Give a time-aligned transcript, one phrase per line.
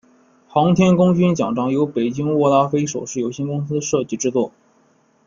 [0.47, 4.51] 航天功勋奖章由北京握拉菲首饰有限公司设计制作。